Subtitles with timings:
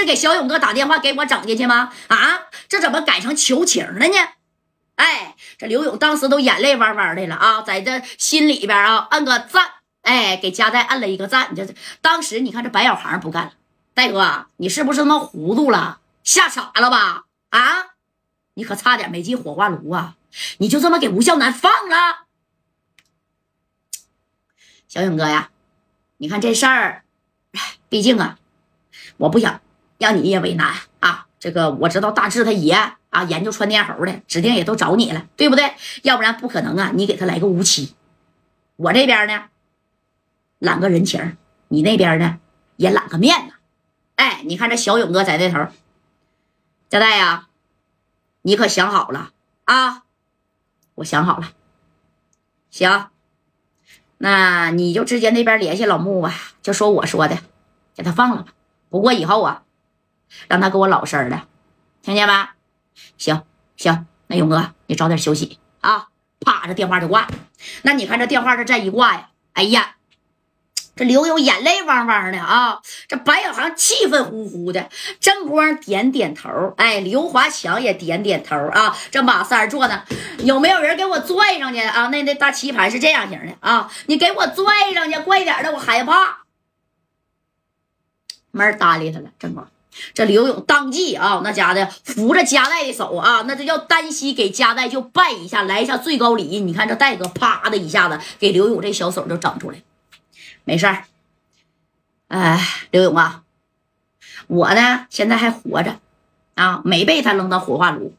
[0.00, 1.92] 是给小勇哥打电话给我整进去吗？
[2.08, 4.16] 啊，这怎么改成求情了呢？
[4.96, 9.72] 哎，这刘勇当时都眼泪汪汪的了啊，在这心里边啊摁个赞，
[10.02, 11.48] 哎，给加代摁了一个赞。
[11.50, 13.52] 你这当时你看这白小航不干了，
[13.92, 17.24] 戴哥，你是不是他妈糊涂了，吓傻了吧？
[17.50, 17.94] 啊，
[18.54, 20.16] 你可差点没进火化炉啊！
[20.58, 22.26] 你就这么给吴笑南放了？
[24.88, 25.50] 小勇哥呀，
[26.16, 27.04] 你看这事儿，
[27.90, 28.38] 毕竟啊，
[29.18, 29.60] 我不想
[29.98, 31.26] 让你也为难啊。
[31.38, 32.74] 这个我知道大志他爷
[33.10, 35.72] 啊，研究穿天猴的，指定也都找你了，对不对？
[36.02, 37.94] 要不然不可能啊，你给他来个无期。
[38.76, 39.44] 我这边呢，
[40.58, 41.36] 揽个人情，
[41.68, 42.38] 你那边呢
[42.76, 43.54] 也揽个面子。
[44.16, 45.68] 哎，你看这小勇哥在那头，
[46.88, 47.48] 佳代呀，
[48.42, 49.30] 你可想好了
[49.64, 50.04] 啊？
[50.96, 51.52] 我想好了，
[52.70, 53.08] 行。
[54.18, 57.38] 那你就直接那边联系老穆吧，就说我说的，
[57.94, 58.54] 给他放了吧。
[58.88, 59.62] 不过以后啊，
[60.48, 61.42] 让他给我老实的，
[62.02, 62.32] 听见没？
[63.18, 63.42] 行
[63.76, 66.08] 行，那勇哥你早点休息啊。
[66.40, 67.26] 啪，这电话就挂。
[67.82, 69.94] 那你看这电话这再一挂呀，哎呀！
[70.94, 72.80] 这刘勇眼泪汪汪的啊！
[73.06, 74.88] 这白小航气愤呼呼的，
[75.20, 78.96] 郑光点点头，哎，刘华强也点点头啊。
[79.10, 80.04] 这马三坐呢，
[80.38, 82.06] 有没有人给我拽上去啊？
[82.08, 86.44] 那那大棋盘是这样型的啊，你给我拽上去，快点的，我害怕。
[88.50, 89.28] 没人搭理他了。
[89.38, 89.68] 郑光，
[90.14, 96.60] 这刘勇当即啊，那家的扶着加代的手啊，那这叫单膝给加代就拜一下，来一下最高礼。
[96.60, 99.78] 你看这戴哥啪的一下子给刘勇这小手就整出来。
[100.64, 101.04] 没事儿，
[102.28, 103.42] 哎，刘勇啊，
[104.48, 105.98] 我呢现在还活着
[106.54, 108.14] 啊，没被他扔到火化炉，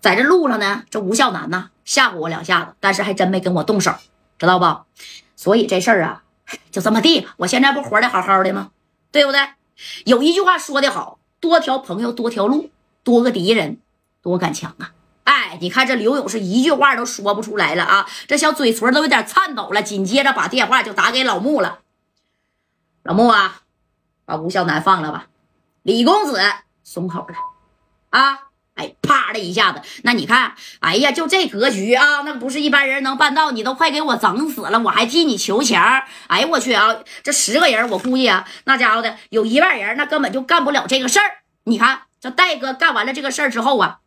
[0.00, 3.94] 在这路上呢，这吴孝南呢吓唬我两下子，但是还真没跟我动手，
[4.38, 4.82] 知道不？
[5.34, 6.22] 所以这事儿啊，
[6.70, 7.34] 就这么地吧。
[7.38, 8.70] 我现在不活的好好的吗？
[9.10, 9.40] 对不对？
[10.04, 12.70] 有一句话说的好，多条朋友多条路，
[13.04, 13.78] 多个敌人
[14.22, 14.92] 多敢强啊。
[15.24, 19.82] 哎，你看这刘勇是一句话都说不出来了啊，这小嘴唇都有点颤抖了。
[19.82, 21.80] 紧接着把电话就打给老穆了。
[23.02, 23.62] 老穆啊，
[24.24, 25.28] 把吴孝南放了吧。
[25.82, 26.40] 李公子
[26.82, 27.34] 松口了
[28.10, 28.47] 啊！
[28.78, 33.50] 哎，啪的一下子，那你看，哎呀，就这格局啊，那不是一般人能办到。
[33.50, 35.78] 你都快给我整死了，我还替你求情。
[36.28, 36.96] 哎呀，我去啊！
[37.24, 41.24] 这十个人，我估计啊，那家伙的有一半人那根本就干不了这个事儿。
[41.64, 43.98] 你看这戴哥干完了这个事儿之后啊。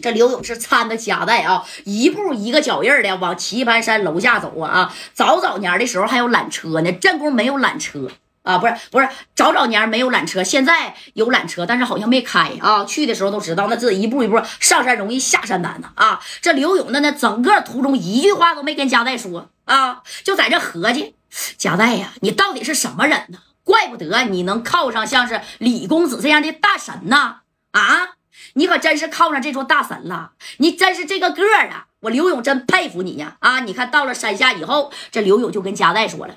[0.00, 4.94] 这刘勇是搀着夹带啊，一步一个脚印的往棋盘山楼下走啊啊！
[5.12, 8.08] 早早年的时候还有缆车呢，正宫没有缆车
[8.42, 12.84] 啊，不是不是，早早年没有缆车，现在有缆车，但是好像没开啊。
[12.84, 16.20] 去的时候都知道，那这一步一步上山容易下山难呢啊！
[16.40, 21.14] 这刘勇的那，整个途中一句话都没跟夹带说啊，就在这合计，
[21.56, 23.38] 夹带呀，你到底是什么人呢？
[23.64, 27.36] 怪不得你能靠上像是李公子这样的大神呢
[27.70, 28.16] 啊！
[28.54, 31.86] 你可真是靠上这座大神了，你真是这个个儿啊！
[32.00, 33.36] 我刘勇真佩服你呀！
[33.38, 36.34] 啊，你看到了山下以后，这刘勇就跟加代说了：“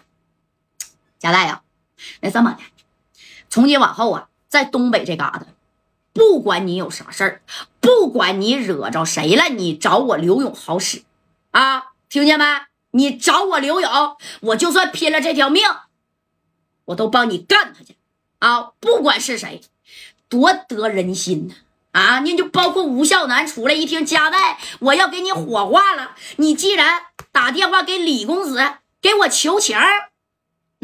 [1.17, 1.63] 加代呀，
[2.21, 2.59] 那这么的，
[3.49, 5.45] 从今往后啊，在东北这嘎达，
[6.13, 7.41] 不管你有啥事儿，
[7.79, 11.03] 不管你惹着谁了，你找我刘勇好使
[11.51, 11.91] 啊！
[12.09, 12.45] 听见没？
[12.91, 15.63] 你找我刘勇，我就算拼了这条命，
[16.85, 17.95] 我都帮你干他去
[18.39, 18.71] 啊！
[18.79, 19.61] 不管是谁，
[20.29, 21.55] 多得人心呢！”
[21.91, 26.15] 啊，你就包括吴孝南出来一听加代，我要给你火化了。
[26.35, 28.61] 你既然打电话给李公子
[29.01, 29.77] 给我求情，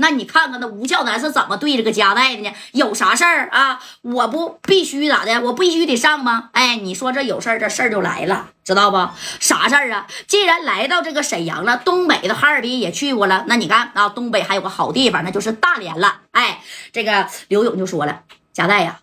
[0.02, 2.52] 那你看看那吴孝南是怎么对这个加代的呢？
[2.74, 3.80] 有啥事儿啊？
[4.02, 5.40] 我不必须咋的？
[5.42, 6.50] 我必须得上吗？
[6.52, 8.98] 哎，你说这有事儿，这事儿就来了，知道不？
[9.40, 10.08] 啥事儿啊？
[10.28, 16.22] 既然来到这个沈阳了，东北的哈尔滨也去过了，那你看啊，东北还有个好地方，那就是大连了。
[16.32, 19.00] 哎，这个刘勇就说了，加代呀，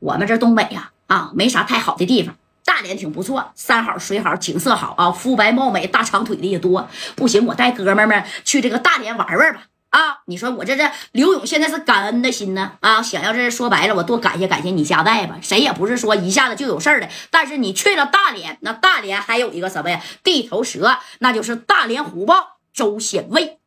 [0.00, 0.88] 我们这东北呀。
[1.08, 6.88] 啊，没啥太好的地方，大连挺不错，山好水好，景色好啊，肤白貌美，大长腿的也多。
[7.14, 9.64] 不行，我带哥们们去这个大连玩玩吧。
[9.92, 15.36] 啊，你说我这这刘勇现在是感恩的心呢啊，想要这说白了，我多感谢感谢你家代吧。
[15.42, 20.00] 谁也不是说一下子就有事儿的，但是你去了大连，那大连还有一个什么呀？
[20.24, 23.58] 地头蛇，那就是大连虎豹周显卫。